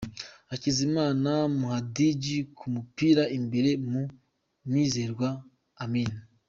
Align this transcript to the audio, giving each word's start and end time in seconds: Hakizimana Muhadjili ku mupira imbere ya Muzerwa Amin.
Hakizimana 0.49 1.31
Muhadjili 1.57 2.35
ku 2.57 2.65
mupira 2.75 3.23
imbere 3.37 3.69
ya 3.75 4.03
Muzerwa 4.71 5.29
Amin. 5.85 6.11